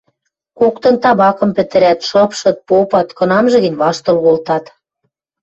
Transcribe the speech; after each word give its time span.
Коктын 0.59 0.95
табакым 1.03 1.49
пӹтӹрӓт, 1.55 1.99
шыпшыт, 2.09 2.57
попат, 2.67 3.07
кынамжы 3.17 3.57
гӹнь 3.63 3.79
ваштыл 3.81 4.17
колтат. 4.25 4.65